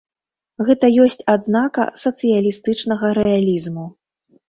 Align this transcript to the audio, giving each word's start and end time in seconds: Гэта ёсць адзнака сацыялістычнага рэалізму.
Гэта 0.69 0.89
ёсць 1.03 1.19
адзнака 1.35 1.87
сацыялістычнага 2.07 3.15
рэалізму. 3.23 3.91